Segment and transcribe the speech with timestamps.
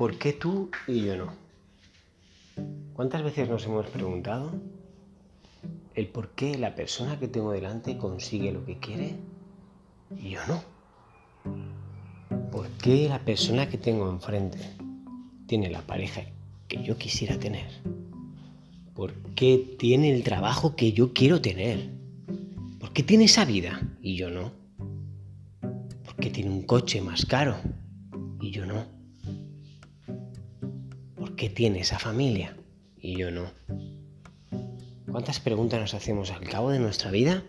[0.00, 1.34] ¿Por qué tú y yo no?
[2.94, 4.50] ¿Cuántas veces nos hemos preguntado
[5.94, 9.16] el por qué la persona que tengo delante consigue lo que quiere
[10.16, 10.62] y yo no?
[12.50, 14.58] ¿Por qué la persona que tengo enfrente
[15.46, 16.22] tiene la pareja
[16.66, 17.68] que yo quisiera tener?
[18.94, 21.90] ¿Por qué tiene el trabajo que yo quiero tener?
[22.78, 24.52] ¿Por qué tiene esa vida y yo no?
[26.06, 27.58] ¿Por qué tiene un coche más caro
[28.40, 28.99] y yo no?
[31.40, 32.54] ¿Por qué tiene esa familia
[32.98, 33.50] y yo no?
[35.10, 37.42] ¿Cuántas preguntas nos hacemos al cabo de nuestra vida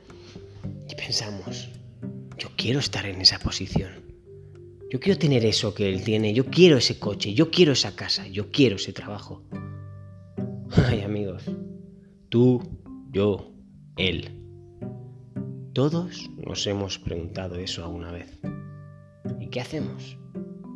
[0.87, 1.67] y pensamos,
[2.37, 3.91] yo quiero estar en esa posición?
[4.89, 8.25] Yo quiero tener eso que él tiene, yo quiero ese coche, yo quiero esa casa,
[8.29, 9.43] yo quiero ese trabajo.
[10.87, 11.43] Ay amigos,
[12.29, 12.61] tú,
[13.11, 13.51] yo,
[13.97, 14.41] él.
[15.73, 18.39] Todos nos hemos preguntado eso alguna vez.
[19.41, 20.17] ¿Y qué hacemos?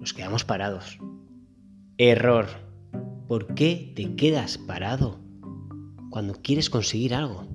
[0.01, 0.99] Nos quedamos parados.
[1.97, 2.64] Error.
[3.27, 5.19] ¿Por qué te quedas parado
[6.11, 7.47] cuando quieres conseguir algo?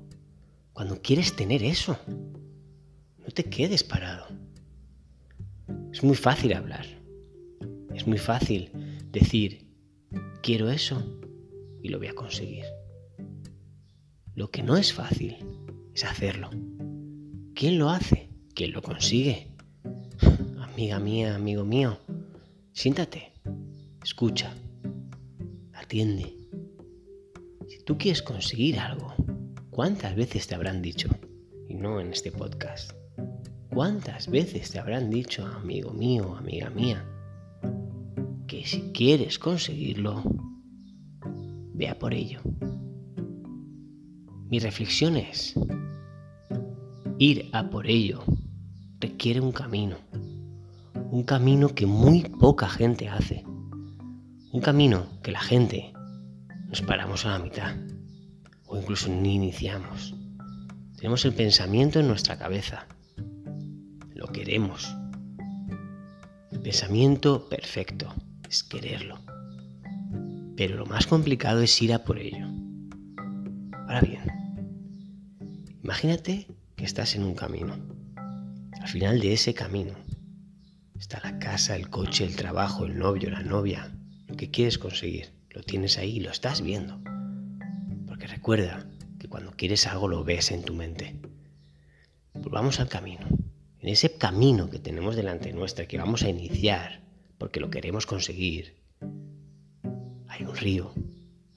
[0.73, 1.97] Cuando quieres tener eso.
[2.07, 4.27] No te quedes parado.
[5.93, 6.85] Es muy fácil hablar.
[7.95, 8.69] Es muy fácil
[9.11, 9.65] decir,
[10.43, 11.01] quiero eso
[11.81, 12.65] y lo voy a conseguir.
[14.35, 15.37] Lo que no es fácil
[15.93, 16.49] es hacerlo.
[17.55, 18.29] ¿Quién lo hace?
[18.55, 19.47] ¿Quién lo consigue?
[20.59, 21.97] Amiga mía, amigo mío,
[22.73, 23.31] siéntate,
[24.03, 24.53] escucha,
[25.91, 29.13] Si tú quieres conseguir algo,
[29.71, 31.09] ¿cuántas veces te habrán dicho?
[31.67, 32.93] Y no en este podcast.
[33.73, 37.05] ¿Cuántas veces te habrán dicho, amigo mío, amiga mía,
[38.47, 40.23] que si quieres conseguirlo,
[41.73, 42.39] vea por ello?
[44.49, 45.55] Mi reflexión es,
[47.17, 48.23] ir a por ello
[49.01, 49.97] requiere un camino,
[51.11, 53.43] un camino que muy poca gente hace,
[54.51, 55.93] un camino que la gente
[56.67, 57.75] nos paramos a la mitad
[58.65, 60.13] o incluso ni iniciamos.
[60.97, 62.87] Tenemos el pensamiento en nuestra cabeza
[64.21, 64.95] lo queremos.
[66.51, 68.13] El pensamiento perfecto
[68.47, 69.19] es quererlo.
[70.55, 72.45] Pero lo más complicado es ir a por ello.
[73.87, 74.21] Ahora bien,
[75.83, 77.75] imagínate que estás en un camino.
[78.79, 79.93] Al final de ese camino
[80.99, 83.91] está la casa, el coche, el trabajo, el novio, la novia,
[84.41, 85.29] que quieres conseguir.
[85.51, 86.99] Lo tienes ahí lo estás viendo.
[88.07, 91.15] Porque recuerda que cuando quieres algo lo ves en tu mente.
[92.33, 93.27] Volvamos al camino
[93.81, 97.03] en ese camino que tenemos delante nuestra, que vamos a iniciar,
[97.37, 98.77] porque lo queremos conseguir,
[100.27, 100.91] hay un río,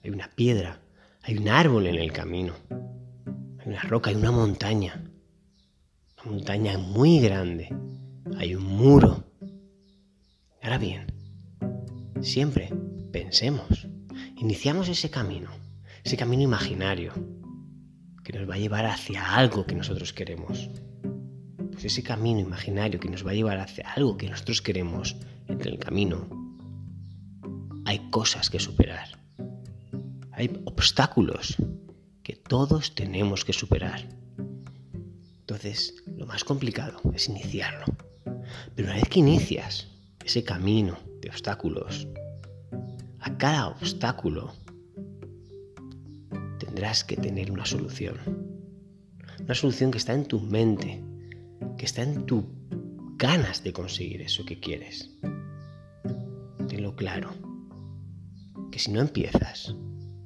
[0.02, 0.82] hay una piedra,
[1.22, 2.52] hay un árbol en el camino,
[3.60, 5.10] hay una roca, hay una montaña,
[6.22, 7.74] una montaña muy grande,
[8.36, 9.24] hay un muro.
[10.62, 11.13] Ahora bien,
[12.24, 12.70] siempre
[13.12, 13.86] pensemos,
[14.36, 15.50] iniciamos ese camino,
[16.02, 17.12] ese camino imaginario,
[18.22, 20.70] que nos va a llevar hacia algo que nosotros queremos
[21.74, 25.16] pues ese camino imaginario que nos va a llevar hacia algo que nosotros queremos,
[25.48, 26.28] entre el camino,
[27.84, 29.18] hay cosas que superar.
[30.30, 31.56] Hay obstáculos
[32.22, 34.08] que todos tenemos que superar.
[35.40, 37.86] Entonces, lo más complicado es iniciarlo.
[38.74, 39.88] Pero una vez que inicias
[40.24, 42.06] ese camino de obstáculos,
[43.20, 44.52] a cada obstáculo
[46.58, 48.16] tendrás que tener una solución.
[49.40, 51.02] Una solución que está en tu mente,
[51.78, 52.46] que está en tu
[53.16, 55.10] ganas de conseguir eso que quieres.
[56.68, 57.30] Tenlo claro,
[58.70, 59.74] que si no empiezas,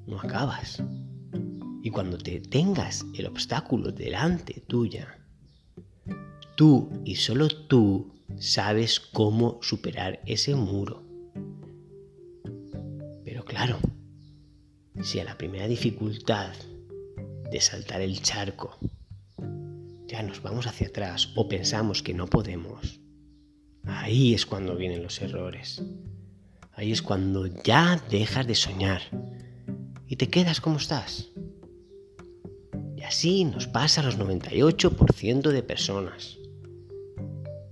[0.06, 0.82] no acabas.
[1.82, 5.16] Y cuando te tengas el obstáculo delante tuya,
[6.56, 11.02] tú y solo tú sabes cómo superar ese muro.
[13.24, 13.78] Pero claro,
[15.02, 16.54] si a la primera dificultad
[17.50, 18.78] de saltar el charco
[20.06, 23.00] ya nos vamos hacia atrás o pensamos que no podemos,
[23.84, 25.82] ahí es cuando vienen los errores.
[26.72, 29.02] Ahí es cuando ya dejas de soñar
[30.06, 31.28] y te quedas como estás.
[32.96, 36.37] Y así nos pasa a los 98% de personas.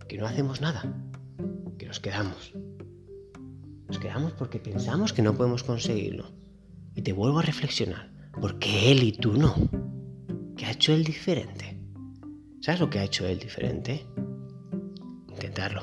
[0.08, 0.82] Que no hacemos nada,
[1.78, 2.52] que nos quedamos.
[3.88, 6.30] Nos quedamos porque pensamos que no podemos conseguirlo.
[6.94, 8.10] Y te vuelvo a reflexionar,
[8.40, 9.54] porque él y tú no.
[10.56, 11.80] ¿Qué ha hecho él diferente?
[12.60, 14.06] ¿Sabes lo que ha hecho él diferente?
[15.28, 15.82] Intentarlo.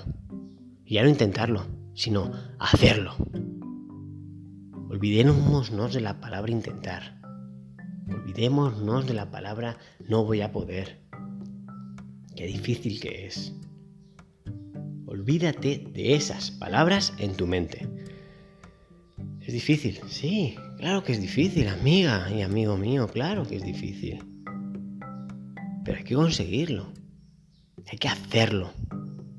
[0.86, 3.16] Y ya no intentarlo, sino hacerlo.
[4.90, 7.22] Olvidémonos de la palabra intentar.
[8.08, 9.78] Olvidémonos de la palabra
[10.08, 11.02] no voy a poder.
[12.36, 13.54] Qué difícil que es.
[15.24, 17.88] Olvídate de esas palabras en tu mente.
[19.40, 20.02] ¿Es difícil?
[20.10, 24.22] Sí, claro que es difícil, amiga y amigo mío, claro que es difícil.
[25.86, 26.92] Pero hay que conseguirlo.
[27.90, 28.74] Hay que hacerlo.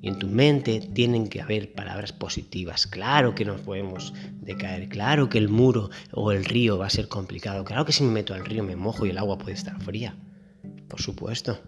[0.00, 2.86] Y en tu mente tienen que haber palabras positivas.
[2.86, 4.88] Claro que nos podemos decaer.
[4.88, 7.62] Claro que el muro o el río va a ser complicado.
[7.66, 10.16] Claro que si me meto al río me mojo y el agua puede estar fría.
[10.88, 11.60] Por supuesto.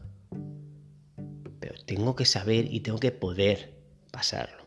[1.61, 3.76] Pero tengo que saber y tengo que poder
[4.17, 4.67] pasarlo.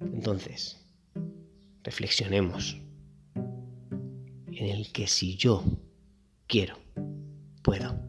[0.00, 0.84] Entonces,
[1.84, 2.76] reflexionemos
[3.36, 5.62] en el que si yo
[6.48, 6.76] quiero,
[7.62, 8.05] puedo.